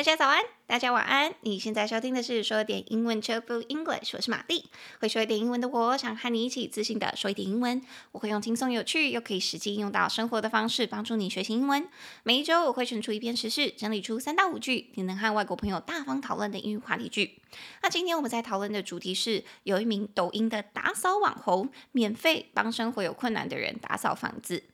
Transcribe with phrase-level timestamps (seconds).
[0.00, 1.34] 大家早安，大家晚安。
[1.42, 4.64] 你现在收听的是说点英文 chip english 我是玛丽。
[4.98, 7.82] 会说一点英文的我，想和你一起自信的说一点英文。
[8.12, 11.86] 我会用轻松有趣又可以实际用到生活的方式，帮助你学习英文。
[12.22, 17.38] 每一周我会选出一篇时事，整理出三到五句你能和外国朋友大方讨论的英语话题句。
[17.82, 24.64] 那今天我们在讨论的主题是，有一名抖音的打扫网红，免费帮生活有困难的人打扫房子。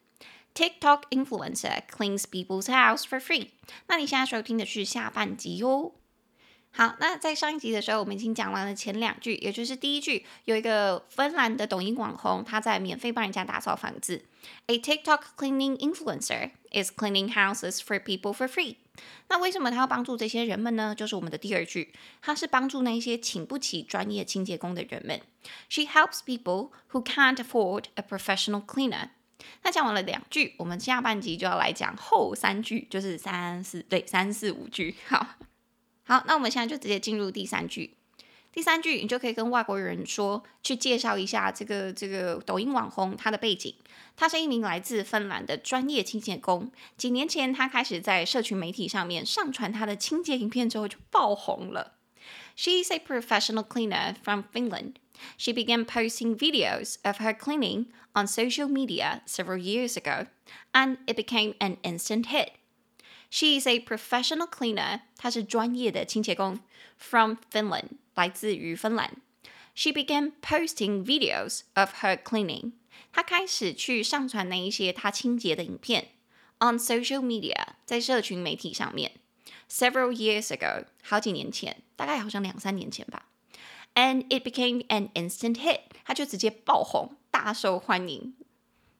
[0.55, 3.49] TikTok influencer cleans people's house for free。
[3.87, 5.93] 那你现在收听的是下半集哟。
[6.73, 14.23] 好，那在上一集的时候，我们已经讲完了前两句，也就是第一句，有一个芬兰的抖音网红，他在免费帮人家打扫房子。
[14.67, 18.77] A TikTok cleaning influencer is cleaning houses for people for free。
[19.27, 20.95] 那为什么他要帮助这些人们呢？
[20.95, 25.19] 就是我们的第二句，他是帮助那些请不起专业清洁工的人们。
[25.67, 29.09] She helps people who can't afford a professional cleaner。
[29.62, 34.94] 那讲完了两句，我们下半集就要来讲后三句，就是三四对三四五句。
[35.06, 35.26] 好，
[36.04, 37.94] 好，那我们现在就直接进入第三句。
[38.52, 43.74] 第三句你就可以跟外国人说，去介绍一下这个这个抖音网红他的背景。
[44.16, 46.72] 他是一名来自芬兰的专业清洁工。
[46.96, 51.98] 几年前，他开始在社群媒体上面上传他的清洁影片之后就爆红了。
[52.56, 54.94] She is a professional cleaner from Finland.
[55.37, 60.27] She began posting videos of her cleaning on social media several years ago,
[60.73, 62.53] and it became an instant hit.
[63.29, 65.01] She is a professional cleaner.
[65.17, 66.59] 她是专业的清洁工，
[66.97, 69.17] from Finland，来自于芬兰。
[69.73, 72.73] She began posting videos of her cleaning.
[73.13, 76.09] 她开始去上传那一些她清洁的影片，
[76.59, 77.55] on social media，
[77.85, 79.13] 在社群媒体上面。
[79.69, 83.27] Several years ago，好几年前，大概好像两三年前吧。
[83.95, 88.33] And it became an instant hit，它就直接爆红，大受欢迎。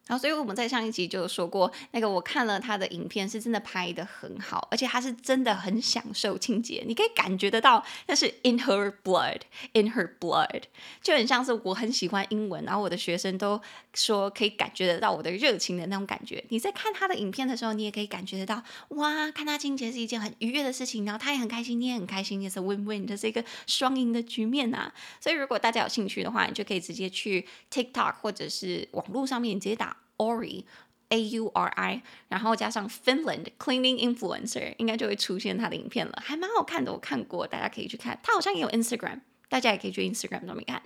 [0.07, 10.63] 然后，所以我们在上一集就有说过，那个我看了他的影片，是真的拍得很好，而且他是真的很享受清洁，你可以感觉得到那是 in her blood，in her blood，
[11.03, 13.61] 就很像是我很喜欢英文，然后我的学生都
[13.95, 16.45] 说可以感觉得到我的热情的那种感觉。
[16.51, 24.95] 你在看他的影片的时候，你也可以感觉得到，哇，看他清洁是一件很愉悦的事情，然后他也很开心，你也很开心，也是 win-win，这是一个双赢的局面呐、啊。
[25.21, 29.96] 所以如果大家有兴趣的话，你就可以直接去 TikTok 或者是网络上面直接打。
[30.19, 30.65] Auri,
[31.09, 38.19] A U R I，然后加上 Finland cleaning influencer，应该就会出现他的影片了，还蛮好看的，我看过，大家可以去看。
[38.23, 40.83] 他好像也有 Instagram，大家也可以去 Instagram 上面看。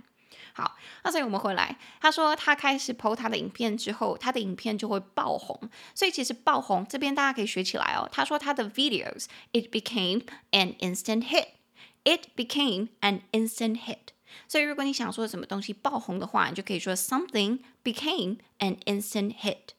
[0.53, 5.71] 好，那所以我们回来，他说他开始 PO 他的影片之后，他的影片就会爆红。
[5.95, 8.09] 所以其实爆红这边大家可以学起来哦。
[8.13, 14.13] 他说他的 videos it became an instant hit，it became an instant hit。
[14.49, 19.75] 所以，如果你想说什么东西爆红的话，你就可以说 something became an instant hit。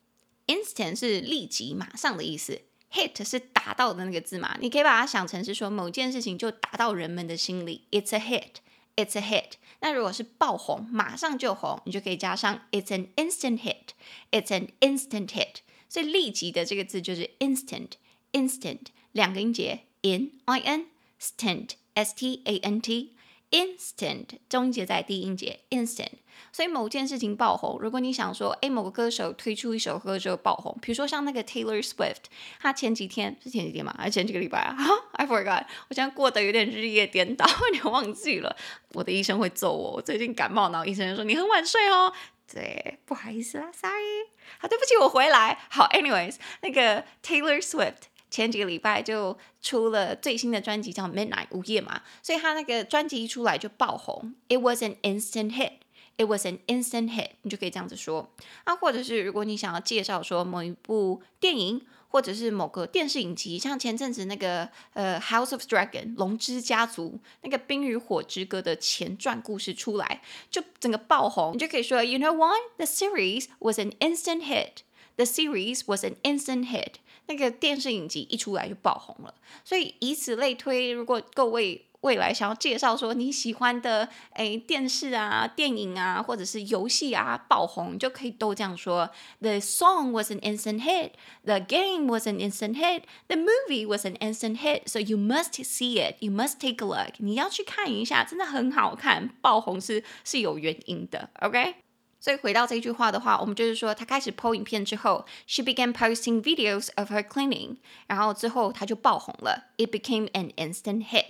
[0.47, 4.57] instant 是立即、马上的意思，hit 是打到的那个字嘛？
[4.59, 9.53] 你可以把它想成是说某件事情就打到人们的心里，it's a hit，it's a hit。
[9.79, 15.57] 那如果是爆红，马上就红，你就可以加上 it's an instant hit，it's an instant hit。
[15.87, 23.15] 所以立即的这个字就是 instant，instant 两个音节，in i n，stant s t a n t。
[23.51, 26.13] Instant 中音节在第一音节，instant，
[26.53, 27.77] 所以某件事情爆红。
[27.81, 32.23] 如果你想说，哎，某个歌手推出一首歌就爆红，比如说像那个 Taylor Swift，
[32.61, 33.93] 他前几天是前几天吗？
[33.97, 34.77] 还是前几个礼拜啊？
[35.13, 38.55] I forgot，我现在过得有点日夜颠倒，有点忘记了。
[38.93, 42.13] 我的医生会揍我，我最近感冒，然后医生就说你很晚睡哦。
[42.53, 44.27] 对，不好意思啦，Sorry。
[44.59, 45.57] 好，对不起，我回来。
[45.69, 48.10] 好，Anyways，那个 Taylor Swift。
[48.31, 54.33] 前几个礼拜就出了最新的专辑，叫《Midnight》午夜嘛，所以他那个专辑一出来就爆红。
[54.47, 55.73] It was an instant hit.
[56.17, 57.31] It was an instant hit.
[57.41, 58.31] 你就可以这样子说
[58.63, 72.59] 啊，或者是如果你想要介绍说某一部电影，或者是某个电视影集，像前阵子那个呃《House of Dragon》龙之家族那个《冰与火之歌》的前传故事出来，就整个爆红，你就可以说，You know what?
[72.77, 74.83] The series was an instant hit.
[75.15, 76.95] The series was an instant hit.
[77.31, 79.33] 那个电视影集一出来就爆红了，
[79.63, 91.11] 所以以此类推，如果各位未来想要介绍说你喜欢的诶电视啊、电影啊，或者是游戏啊爆红，就可以都这样说：The song was an instant hit,
[91.45, 94.81] the game was an instant hit, the movie was an instant hit.
[94.87, 97.13] So you must see it, you must take a look.
[97.19, 101.75] 你要去看一下，真的很好看，爆红是是有原因的，OK？
[102.21, 107.77] 所以回到这句话的话，我们就是说，他开始 po 影片之后，she began posting videos of her cleaning，
[108.07, 111.25] 然后之后他就爆红了，it became an instant hit。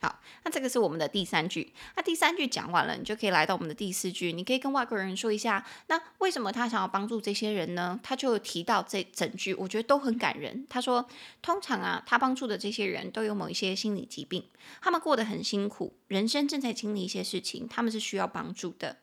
[0.00, 1.72] 好，那这个是我们的第三句。
[1.96, 4.32] 那第三句讲完了，你就可以来到我们的第四句。
[4.32, 7.98] 你可以跟外国人说一下，那为什么他想要帮助这些人呢？
[8.02, 10.66] 他就提到这整句，我觉得都很感人。
[10.68, 11.08] 他说，
[11.40, 14.44] 通常啊，他帮助的这些人都有某一些心理疾病，
[14.82, 18.98] 他们过得很辛苦，人生正在经历一些事情，他们是需要帮助的。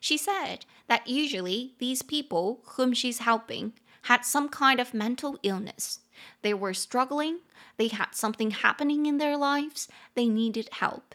[0.00, 3.72] She said that usually these people whom she's helping
[4.04, 5.98] had some kind of mental illness.
[6.42, 7.40] They were struggling.
[7.76, 9.88] They had something happening in their lives.
[10.14, 11.14] They needed help.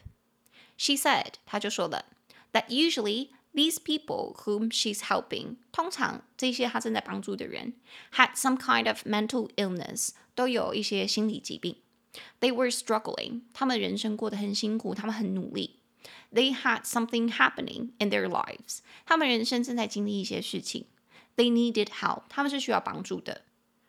[0.76, 2.04] She said, 她就说了
[2.52, 7.74] that usually these people whom she's helping，通常这些她正在帮助的人
[8.14, 11.76] had some kind of mental illness，都有一些心理疾病。
[12.40, 15.79] They were struggling，他们人生过得很辛苦，他们很努力。
[16.33, 20.85] They had something happening in their lives，他们人生正在经历一些事情。
[21.35, 23.43] They needed help，他们是需要帮助的。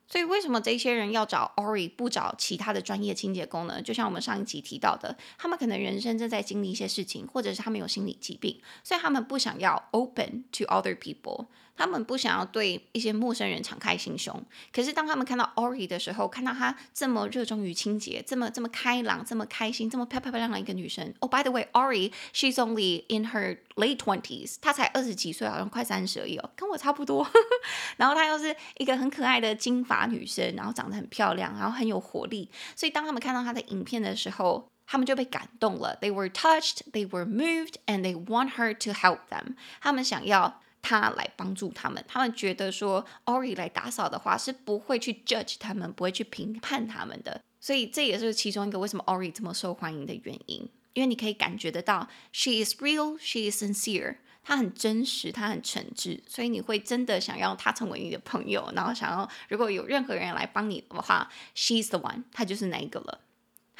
[0.08, 3.80] 所以，为什么这些人要找 Ori 不找其他的专业清洁工呢？
[3.80, 11.46] 就像我们上一集提到的，他们可能人生正在经历一些事情，或者是他们有心理疾病，所以他们不想要 open to other people。
[11.74, 21.12] 他们不想要对一些陌生人敞开心胸，可是当他们看到 Ori 的时候，看到她这么热衷于清洁，这么这么开朗，这么开心，这么漂漂亮亮的一个女生。
[21.20, 27.26] Oh, by the way, Ori, she's only in her late twenties，她才二十几岁，好像快三十而已哦，跟我差不多。
[27.96, 32.50] 然后她又是一个很可爱的金发女生，然后长得很漂亮，然后很有活力。
[32.76, 35.98] 所以当他们看到她的影片的时候，他们就被感动了。
[36.00, 39.56] They were touched, they were moved, and they want her to help them。
[39.80, 40.60] 他们想要。
[40.82, 50.68] 他来帮助他们，他们觉得说 Ori 来打扫的话是不会去 judge 他们，不会去评判他们的，所以这也是其中一个为什么 Ori 这么受欢迎的原因。
[50.94, 63.20] 因为你可以感觉得到，she is real, she is sincere，她很真实，她很诚挚，所以你会真的想要她成为你的朋友，然后想要如果有任何人来帮你的话，she's the one，她就是那一个了。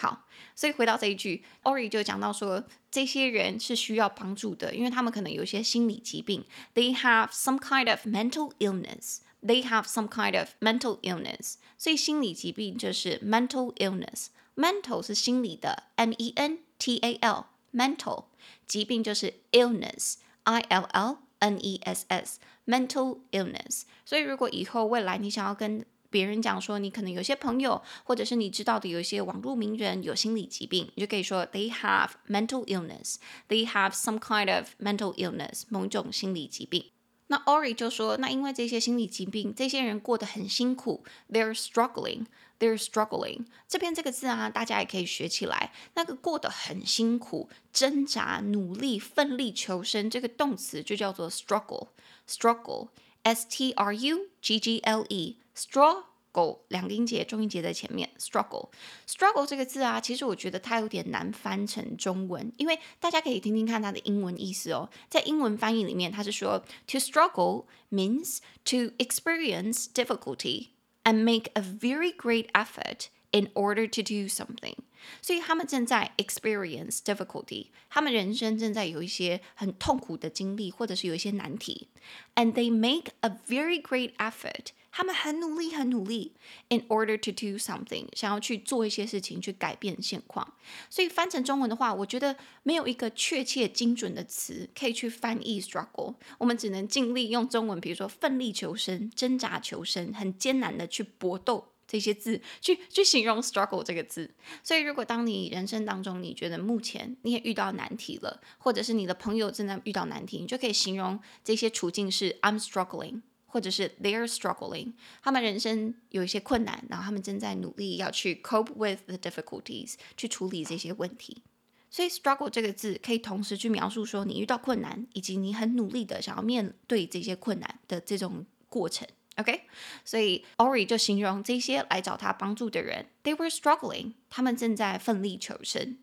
[0.02, 0.26] 好，
[0.56, 6.44] 所以回到这一句，Ori 就讲到说，这些人是需要帮助的，因为他们可能有一些心理疾病。
[6.74, 9.18] They have some kind of mental illness.
[9.40, 11.54] They have some kind of mental illness.
[11.78, 14.26] 所以心理疾病就是 mental illness。
[14.56, 17.46] Mental 是心理的，M-E-N-T-A-L。
[17.72, 18.24] Mental
[18.66, 22.40] 疾病就是 illness，I-L-L-N-E-S-S。
[22.66, 23.82] Mental illness。
[24.04, 33.16] 所以如果以后未来你想要跟别人讲说，你可能有些朋友，或者是你知道的有一些网络名人有心理疾病，你就可以说 they have mental illness.
[33.48, 36.84] They have some kind of mental illness，某种心理疾病。
[37.28, 42.26] 那 Ori 就说，那因为这些心理疾病，这些人过得很辛苦，they're struggling.
[42.58, 43.46] They're struggling.
[43.66, 45.72] 这边这个字啊，大家也可以学起来。
[45.94, 51.88] 那个过得很辛苦、挣扎、努力、奋力求生，这个动词就叫做 struggle.
[52.28, 52.88] Struggle.
[53.23, 55.37] S T R U G G L E.
[55.55, 58.09] struggle 两个音节，重音节在前面。
[58.19, 58.69] struggle
[59.07, 64.89] struggle 这个字啊，其实我觉得它有点难翻成中文，因为大家可以听听看它的英文意思哦。
[65.09, 70.67] 在英文翻译里面，它是说 to struggle means to experience difficulty
[71.03, 74.76] and make a very great effort In order to do something。
[75.20, 81.88] 所以他们正在 experience difficulty，他们人生正在有一些很痛苦的经历，或者是有一些难题
[82.36, 84.68] ，and they make a very great effort。
[84.94, 86.34] 他们很努力，很努力
[86.68, 90.54] ，in order to do something，想要去做一些事情，去改变现况。
[90.90, 96.16] 所以翻成中文的话，我觉得没有一个确切精准的词可以去翻译 struggle。
[96.36, 104.34] 我们只能尽力用中文，比如说奋力求生、挣扎求生、很艰难的去搏斗这些字，去去形容 struggle 这个字。
[104.62, 113.20] 所以，如果当你人生当中你觉得目前你也遇到难题了，或者是你的朋友正在遇到难题，你就可以形容这些处境是 I'm struggling。
[113.52, 121.42] 或者是 they're struggling，他们人生有一些困难，然后他们正在努力要去 cope with the difficulties，去处理这些问题。
[121.90, 129.06] 所以 struggle 这个字可以同时去描述说你遇到困难，以及你很努力的想要面对这些困难的这种过程。
[129.36, 129.62] OK，
[130.04, 135.96] 所以 Ori 就形容这些来找他帮助的人，they were struggling，他们正在奋力求生。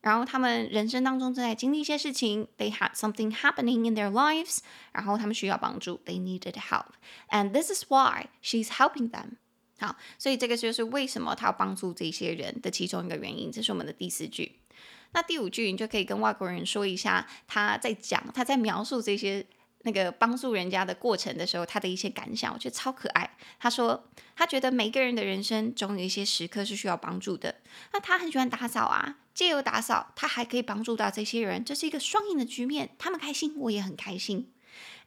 [0.00, 4.58] 然后他们人生当中正在经历一些事情，they had something happening in their lives，
[4.90, 9.36] 然后他们需要帮助，they needed help，and this is why she's helping them。
[9.78, 13.52] 好，所以这个就是为什么他要帮助这些人的其中一个原因。
[13.52, 14.56] 这是我们的第四句。
[15.12, 19.46] 那第五句你就可以跟外国人说一下，他在讲，他在描述这些。
[19.82, 23.36] 那个帮助人家的过程的时候，他的一些感想，我觉得超可爱。
[23.58, 24.04] 他说，
[24.36, 27.56] 他觉得每个人的人生总有一些时刻是需要帮助的。
[27.92, 32.90] 那他很喜欢打扫啊，借由打扫，他还可以帮助到这些人，这是一个双赢的局面。
[32.98, 34.52] 他们开心，我也很开心。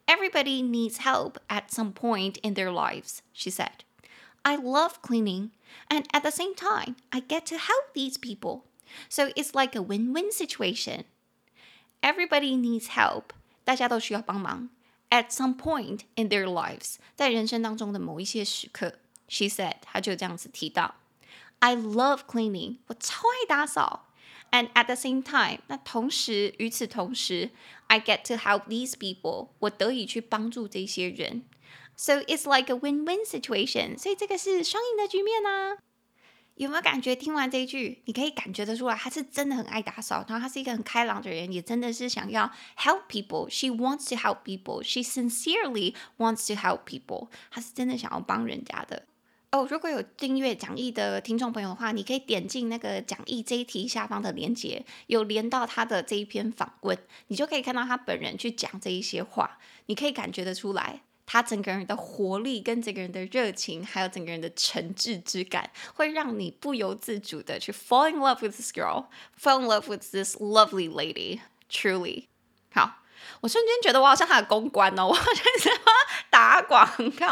[0.08, 3.86] Everybody needs help at some point in their lives, she said.
[4.44, 5.50] I love cleaning,
[5.90, 8.66] and at the same time, I get to help these people.
[9.10, 11.06] So it's like a win-win situation.
[12.04, 13.34] Everybody needs help.
[13.65, 14.71] 大家都需要帮忙。
[15.11, 18.99] At some point in their lives，在人生当中的某一些时刻，
[19.29, 20.95] She said，她就这样子提到，
[21.59, 24.07] I love cleaning，我超爱打扫。
[24.53, 27.51] And at the same time，那同时与此同时，
[27.87, 31.45] I get to help these people，我得以去帮助这些人。
[31.97, 35.79] So it's like a win-win situation，所以这个是双赢的局面呢、啊。
[36.56, 43.50] 有没有感觉听完这一句，你可以感觉得出来，他是真的很爱打扫，然后他是一个很开朗的人，也真的是想要 help people。
[43.50, 44.82] She wants to help people.
[44.82, 47.28] She sincerely wants to help people.
[47.52, 49.04] 他是真的想要帮人家的。
[49.52, 56.98] 哦，如果有订阅讲义的听众朋友的话，你可以点进那个讲义这一题下方的连接，有连到他的这一篇访问，
[57.28, 59.58] 你就可以看到他本人去讲这一些话，
[59.88, 61.02] 你可以感觉得出来。
[61.26, 71.40] 他整个人的活力，跟整个人的热情，还有整个人的诚挚之感，会让你不由自主的去 fall in love with this girl，fall in love with this lovely lady。
[71.68, 72.26] Truly，
[72.74, 73.00] 好，
[73.42, 75.70] 我瞬间觉得我好像他的公关哦，我好像是
[76.30, 77.28] 打广告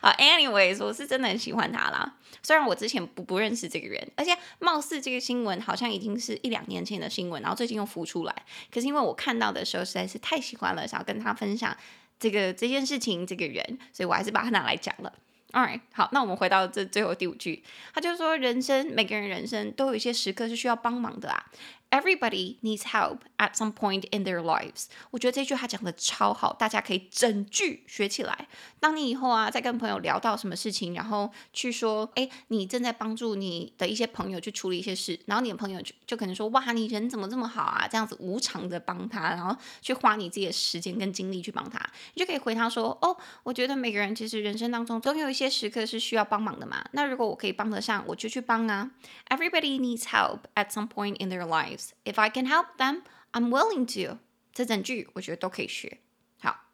[0.00, 0.12] 啊。
[0.18, 2.16] Anyways，我是真的很喜欢他啦。
[2.42, 8.34] 虽然我之前不不认识这个人，而且貌似这个新闻好像已经是一两年前的新闻，然后最近又浮出来。
[8.72, 11.76] 可是因为我看到的时候实在是太喜欢了，想要跟他分享。
[12.18, 15.12] 这个这件事情，这个人，所以我还是把它拿来讲了。
[15.52, 17.62] All right，好，那我们回到这最后第五句，
[17.94, 21.46] 他就说，人生每个人人生都有一些时刻是需要帮忙的啊。
[21.90, 24.86] Everybody needs help at some point in their lives。
[25.10, 28.48] 我觉得这句话讲的超好，大家可以整句学起来。
[28.80, 37.88] 当你以后啊，再跟朋友聊到什么事情，然后去说，哎，你正在帮助你的一些朋友去处理一些事，然后你的朋友就就可能说，哇，你人怎么这么好啊？
[37.88, 41.78] 这样子无偿的帮他，然后去花你自己的时间跟精力去帮他，
[42.14, 46.84] 你就可以回他说，哦，我觉得每个人其实人生当中总有一些时刻是需要帮忙的嘛。
[46.92, 48.90] 那如果我可以帮得上，我就去帮啊。
[49.28, 53.02] Everybody needs help at some point in their lives If I can help them,
[53.32, 54.18] I'm willing to。
[54.52, 56.00] 这整句我觉得都可以学
[56.40, 56.68] 好，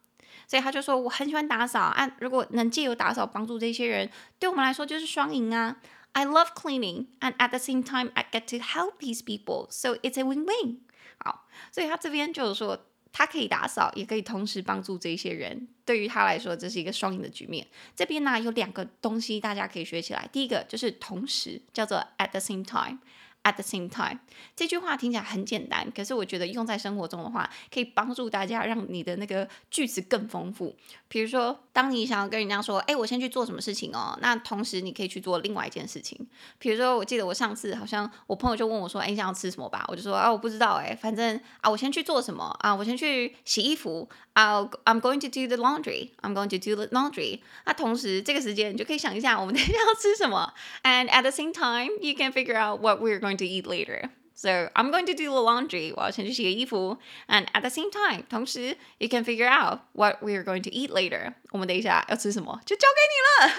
[0.46, 2.16] 所以他就说我很喜欢打扫啊。
[2.20, 5.78] 如果能借由打扫帮助这些人，对我们来说就是双赢啊。
[6.12, 10.20] I love cleaning, and at the same time, I get to help these people, so it's
[10.20, 10.80] a win-win。
[11.18, 15.68] 好，所以他这边就是说，他可以打扫，也可以同时帮助这些人。
[15.86, 17.66] 对于他来说，这是一个双赢的局面。
[17.96, 22.98] 这边呢有两个东西大家可以学起来，第一个就是同时，叫做 at the same time。
[23.44, 24.20] At the same time，
[24.54, 30.76] 这句话听起来很简单，可是我觉得用在生活中的话，可以帮助大家让你的那个句子更丰富。
[31.08, 36.16] 比如说，当你想要跟人家说，哎，我先去做什么事情哦，那同时你可以去做另外一件事情。
[36.60, 39.84] 比如说，我记得我上次好像我朋友就问我说，哎，你想要吃什么吧？
[39.88, 44.08] 我就说啊，我不知道哎，反正啊，我先去做什么啊，我先去洗衣服。
[44.34, 46.12] I'll, I'm going to do the laundry.
[46.22, 47.40] I'm going to do the laundry.
[47.66, 50.54] 那同时这个时间你就可以想一下，我们等一下要吃什么。
[50.84, 54.09] And at the same time, you can figure out what we're going to eat later.
[54.33, 55.93] So I'm going to do the laundry.
[55.95, 56.99] 我要先去洗个衣服。
[57.27, 61.33] And at the same time，同时 you can figure out what we're going to eat later.
[61.49, 63.55] 我们等一下要吃什么，就交给你了。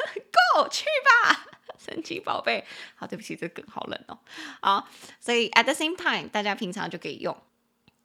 [0.62, 1.46] Go 去吧，
[1.84, 2.64] 神奇宝贝。
[2.94, 4.18] 好，对不起，这个梗好冷哦。
[4.60, 4.88] 好，
[5.18, 7.36] 所以 at the same time，大家平常就可以用。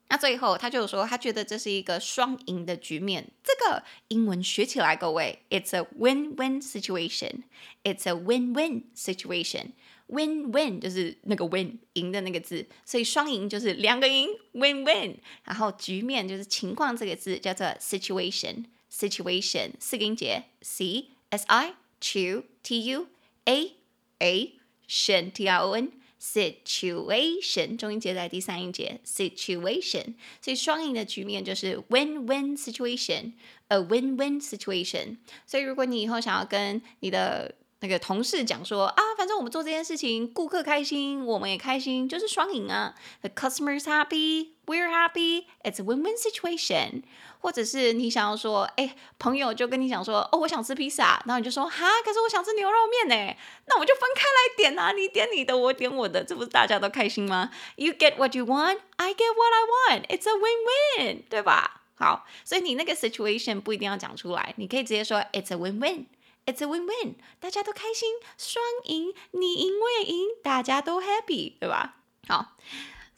[0.09, 3.31] 那最后，他就说，他觉得这是一个双赢的局面。
[3.43, 7.43] 这个英文学起来，各位，It's a win-win situation.
[7.83, 9.73] It's a win-win situation.
[10.08, 15.16] Win-win 就是那个 win 赢的那个字，所以双赢就是两个赢，win-win。
[15.44, 18.64] 然后局面就是情况这个字叫做 situation.
[18.90, 23.06] Situation 四个音节，c s i c h u t u
[23.44, 23.72] a
[24.18, 24.52] a
[24.86, 25.92] t i o n。
[26.20, 35.18] Situation 中音节在第三音节，situation，所以双赢的局面就是 win-win situation，a win-win situation。
[35.46, 42.94] 所以如果你以后想要跟你的那个同事讲说啊，反正我们做这件事情，顾客开心，我们也开心，就是双赢啊。
[43.22, 47.02] The customer's happy, we're happy, it's a win-win situation。
[47.40, 59.62] 或者是你想要说，哎，朋友就跟你讲说，哦，我想吃披萨，然后你就说，哈，可是我想吃牛肉面呢，那我们就分开来点啊，你点你的，我点我的，这不是大家都开心吗？You get what you want, I get what I
[59.94, 61.82] want, it's a win-win，对吧？
[61.94, 66.06] 好，所以你那个 situation 不一定要讲出来，你可以直接说，it's a win-win。
[66.48, 71.96] It's a win-win，大家都开心，双赢，你赢我也赢，大家都 happy，对吧？
[72.26, 72.56] 好。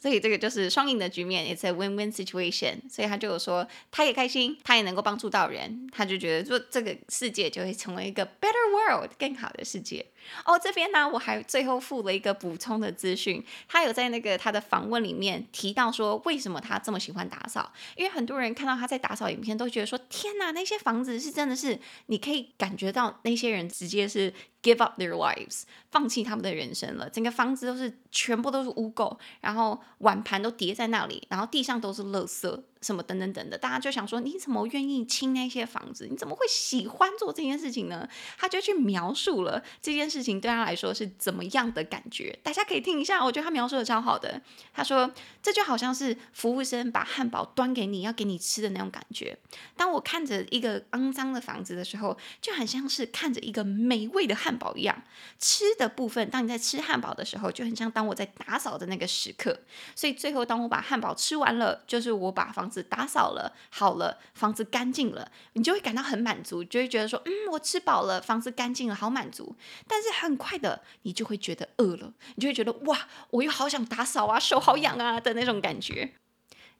[0.01, 2.89] 所以这个就是双赢的局面，It's a win-win situation。
[2.89, 10.05] 所以他就有说，他也开心，他也能够帮助到人，他就觉得说这个世界就会成为一个 better world，更好的世界。
[10.45, 17.71] 哦，这边呢，我还最后附了一个补充的资讯，他有在那个他的访问里面提到说，为什么他这么喜欢打扫？
[17.95, 24.33] 因为很多人看到他在打扫影片，都觉得说，天哪，那些房子是真的是，你可以感觉到那些人直接是。
[24.63, 27.09] give up their lives，放弃他们的人生了。
[27.09, 32.61] 整个房子都是全部都是污垢，然后碗盘都叠在那里，然后地上都是垃圾。
[32.81, 36.07] 什么等等等的，大家就想说，你怎么愿意清那些房子？
[36.09, 38.07] 你怎么会喜欢做这件事情呢？
[38.37, 42.37] 他就去描述了这件事情对他来说是怎么样的感觉。
[42.41, 44.41] 大家可以听一下，我觉得他描述的超好的。
[44.73, 45.11] 他说，
[45.43, 49.37] 这就好像是服务生把汉堡端给你要给你吃的那种感觉。
[49.77, 55.03] 当我看着一个肮脏的房子的时候，就很像是看着一个美味的汉堡一样。
[55.37, 59.59] 吃的部分，当你在吃汉堡的时候，就很像当我在打扫的那个时刻。
[59.95, 69.57] 所以最后，当我把汉堡吃完了，就是我把房子打扫了，好了，房子干净了，你就会感到很满足，就会觉得说，嗯，我吃饱了，房子干净了，好满足。
[69.85, 76.13] 但是很快的，你就会觉得饿了，你就会觉得哇，我又好想打扫啊，手好痒啊的那种感觉。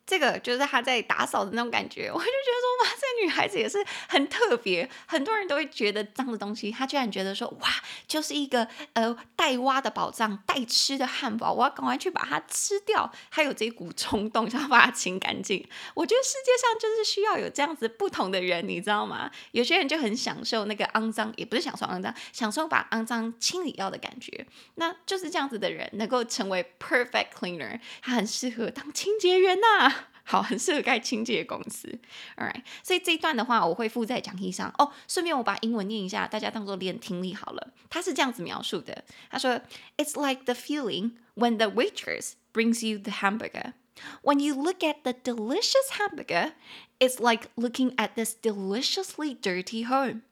[0.05, 3.77] 这个就是他在打扫的那种感觉，我就觉得说哇，这个女孩子也是
[4.09, 4.89] 很特别。
[5.07, 7.69] 很多人都会觉得脏的东西，她居然觉得说哇，
[8.07, 13.09] 就是一个呃带挖的宝藏，带吃的汉堡，我要赶快去把它吃掉。
[13.29, 15.65] 还有这一股冲动，想把它清干净。
[15.93, 19.31] 我觉得世界上就是需要有这样子不同的人，你知道吗？
[19.51, 24.45] 有些人就很享受那个肮脏，也不是享受肮脏，享受把肮脏清理掉的感觉。
[24.75, 31.98] 那就是这样子的人能够成为 perfect cleaner，他很适合当清洁员呐、好，很适合开清洁公司，
[32.36, 32.62] Alright。
[32.82, 34.92] 所以这一段的话，我会附在讲义上哦。
[35.06, 37.72] 顺便我把英文念一下，大家当做练听力好了。
[37.88, 39.60] 他是这样子描述的：他说，
[39.96, 43.74] It's like the feeling when the waitress brings you the hamburger.
[44.22, 46.52] When you look at the delicious hamburger,
[46.98, 50.22] it's like looking at this deliciously dirty home.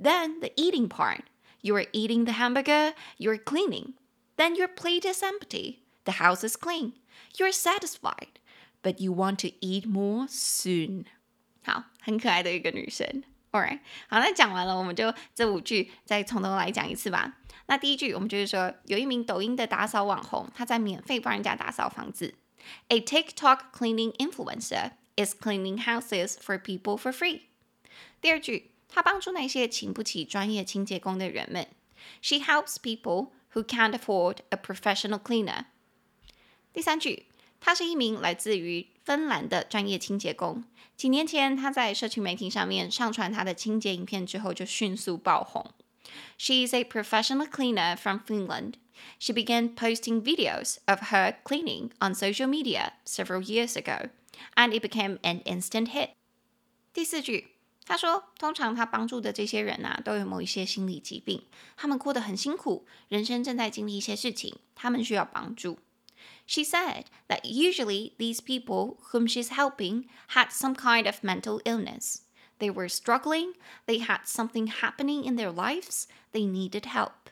[0.00, 1.24] Then the eating part,
[1.60, 3.94] you are eating the hamburger, you're cleaning.
[4.36, 6.94] Then your plate is empty, the house is clean,
[7.38, 8.40] you're satisfied.
[8.86, 11.04] But you want to eat more soon。
[11.64, 13.22] 好，很可爱的一个女生。
[13.52, 17.38] Alright，好，那讲完了，我们就这五句再从头来讲一次吧。
[17.66, 22.34] 那第一句，我们就是说，有一名抖音的打扫网红，他在免费帮人家打扫房子。
[22.88, 27.42] A TikTok cleaning influencer is cleaning houses for people for free。
[28.20, 31.68] 第二句，他帮助那些请不起专业清洁工的人们。
[32.20, 35.66] She helps people who can't afford a professional cleaner。
[36.72, 37.25] 第三句。
[37.59, 40.63] 他是一名来自于芬兰的专业清洁工。
[40.95, 45.71] 几年前，他在社群媒体上面上传他的清洁影片之后，就迅速爆红。
[46.37, 48.73] She is a professional cleaner from Finland.
[49.19, 54.09] She began posting videos of her cleaning on social media several years ago,
[54.55, 56.11] and it became an instant hit.
[56.91, 57.49] 第四句，
[57.85, 61.43] 他说，通常他帮助的这些人啊，都有某一些心理疾病，
[61.75, 65.77] 他们过得很辛苦，人生正在经历一些事情，他们需要帮助。
[66.46, 72.22] She said that usually these people whom she's helping had some kind of mental illness.
[72.58, 73.54] They were struggling,
[73.86, 77.30] they had something happening in their lives, they needed help.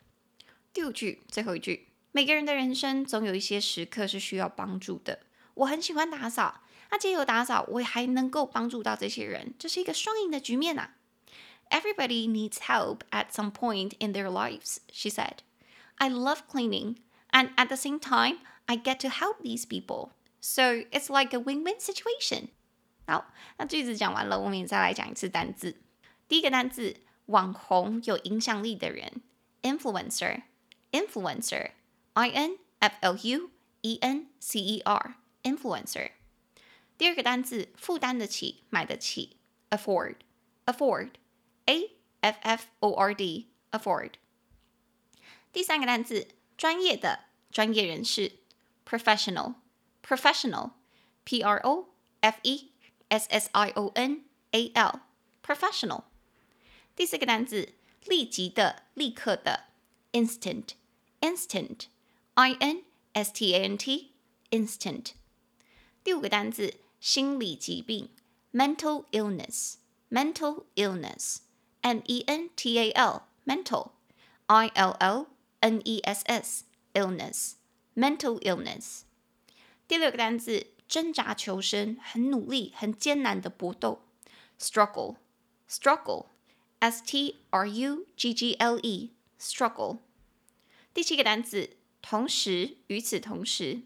[0.72, 5.20] 第五句，最后一句，每个人的人生总有一些时刻是需要帮助的。
[5.54, 10.96] 我很喜欢打扫，那借由打扫，我也还能够帮助到这些人，这是一个双赢的局面啊。
[11.70, 15.38] Everybody needs help at some point in their lives, she said.
[15.96, 16.96] I love cleaning,
[17.34, 20.10] and at the same time, I get to help these people,
[20.40, 22.50] so it's like a win-win situation.
[23.06, 25.80] 好，那句子讲完了，我们也再来讲一次单字。
[26.28, 29.22] 第一个单字，网红，有影响力的人，
[29.62, 36.12] influencer，influencer，I N F L U E N C E R，influencer。
[36.96, 39.38] 第二个单字，负担得起，买得起，
[39.70, 44.12] afford，afford，A F F O R D，afford。
[45.52, 48.39] 第三个单字， 专业的，专业人士。
[48.87, 49.55] professional,
[50.03, 50.73] professional,
[51.23, 51.89] P R O
[52.21, 52.69] F E
[53.09, 54.99] S S I O N A L,
[55.43, 56.03] professional。
[56.95, 57.73] 第四个单词，
[58.05, 59.65] 立即的、立刻的
[60.11, 60.75] ，instant,
[61.19, 61.85] instant,
[62.35, 64.11] I N S T A N T,
[64.51, 65.13] instant。
[66.03, 68.11] 第五个单词，心理疾病
[68.53, 69.77] ，mental illness,
[70.11, 71.37] mental illness,
[71.81, 73.93] M E N T A L, mental,
[74.45, 75.25] I L L
[75.64, 79.02] N E S S, illness。mental illness。
[79.88, 84.02] 第六个单词，挣扎求生，很努力，很艰难的搏斗，
[84.58, 89.98] struggle，struggle，s t r u g g l e，struggle。
[90.94, 93.80] 第七个单词，同时，与此同时，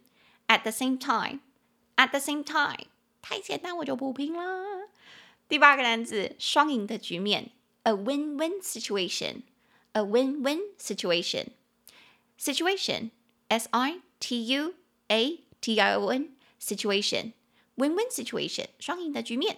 [0.47, 2.89] at the same time，at the same time，
[3.23, 4.89] 太简单我就不拼啦。
[5.49, 7.53] 第八个单词，双赢的局面，
[7.85, 10.61] a win-win situation，a win-win
[12.40, 13.12] situation，situation。
[13.50, 14.76] S I T U
[15.08, 16.36] A T I O N
[17.76, 19.58] win-win situation 双赢的局面。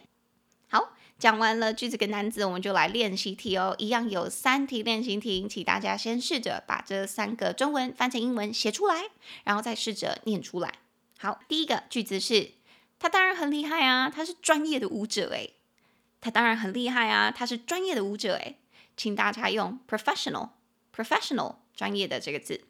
[0.70, 3.76] 好，讲完了句子跟单词，我们就来练习题哦。
[3.78, 9.10] 一样有三题练习题，请大家先试着把这三个中文翻成英文写出来，
[9.44, 10.76] 然后再试着念出来。
[11.20, 12.52] 好，第一个句子是：
[12.98, 15.56] 他当然很厉害啊，他是专业的舞者诶。
[16.22, 18.62] 他当然很厉害啊，他是专业的舞者诶。
[18.96, 22.64] 请大家用 professional，professional 专业的这个字。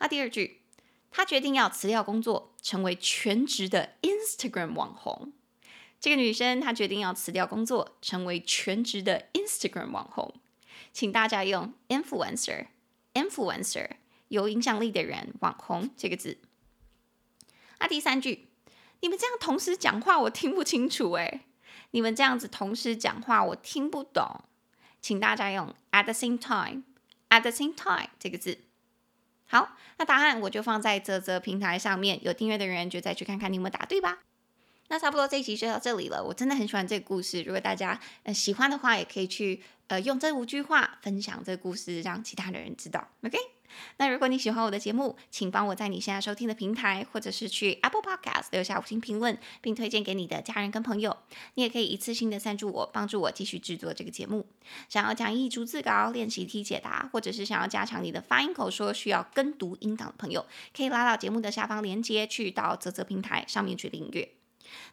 [0.00, 0.62] 那第二句，
[1.10, 5.32] 他决定要辞掉工作，成为全职的 Instagram 网红。
[6.00, 10.34] 这个女生她决定要辞掉工作，成为全职的 Instagram 网红。
[10.94, 13.90] 请大家用 influencer，influencer
[14.28, 16.38] 有影响力的人，网红这个字。
[17.78, 18.48] 那第三句，
[19.00, 21.42] 你们这样同时讲话，我听不清楚诶。
[21.90, 24.44] 你们这样子同时讲话，我听不懂。
[25.02, 28.58] 请大家用 at the same time，at the same time 这个字。
[29.50, 34.20] 好，那答案我就放在泽泽平台上面，有订阅的人就再去看看你们答对吧。
[34.86, 36.22] 那差不多这一集就到这里了。
[36.22, 43.08] 我真的很喜欢这个故事，如果大家呃喜欢的话，也可以去呃用这五句话分享这个故事，让其他的人知道。
[43.24, 43.36] OK？
[43.96, 51.16] 那如果你喜欢我的节目，请帮我在你现在收听的平台，或者是去 Apple Podcast 留下五星评论，并推荐给你的家人跟朋友。
[51.54, 54.46] 你也可以一次性的赞助我，帮助我继续制作这个节目。
[54.88, 64.39] 想要讲义、逐字稿、练习题解答，或者是想要加强你的发音口说，需要跟读音档的朋友，可以拉到节目的下方链接，去到泽泽平台上面去订阅。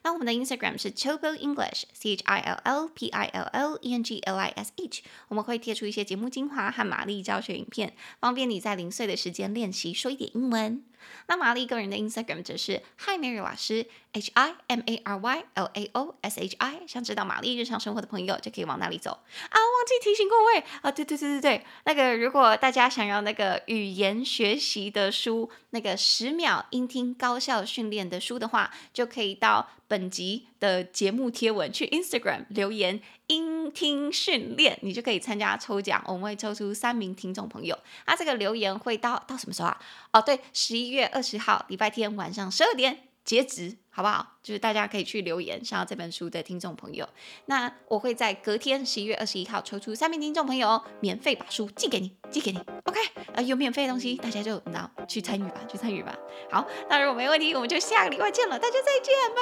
[0.04, 4.04] 那我们的 Instagram 是 Chill English，C H I L L P I L L E N
[4.04, 10.84] G L I S H，我们会贴出一些节目精华和玛丽教学影片，方便你在零碎的时间练习说一点英文。
[11.28, 16.56] 那玛丽个人的 Instagram 则是 Hi Mary 老师，H I M A R Y L A O S H
[16.60, 16.82] I。
[16.88, 19.56] 想知道玛丽日常生活的朋友就可以往那里走啊！
[19.58, 33.02] 忘记提醒各位啊，对对对对对，那个如果大家想要那个语言学习的书，那个十秒音听高效训练的书的话，就可以到本集的节目贴文去 Instagram 留言。
[33.28, 37.78] 音听训练，你就可以参加抽奖，我们会抽出三名听众朋友。
[38.06, 39.78] 那这个留言会到到什么时候啊？
[40.14, 44.38] 哦，对，十一月二十号，礼拜天晚上十二点截止，好不好？
[44.42, 47.06] 就是大家可以去留言，想要这本书的听众朋友。
[47.48, 52.60] 那我会在隔天十一月二十一号抽出三名听众朋友，免费把书寄给你，寄给你。
[52.86, 53.02] OK，
[53.34, 56.18] 呃，有免费的东西，大家就拿去参与吧，去参与吧。
[56.50, 59.42] 好，那如果没问题，我们就下个礼拜见了，大家再见，拜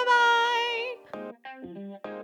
[2.02, 2.15] 拜。